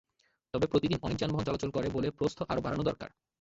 তবে 0.53 0.65
প্রতিদিন 0.67 0.97
অনেক 1.01 1.17
যানবাহন 1.17 1.45
চলাচল 1.45 1.69
করে 1.71 1.87
বলে 1.89 2.07
প্রস্থ 2.11 2.39
আরও 2.49 2.61
বাড়ানো 2.61 2.83
দরকার। 2.83 3.09